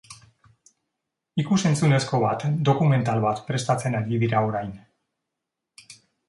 [1.43, 4.73] Ikusentzunezko bat, dokumental bat prestatzen ari dira orain.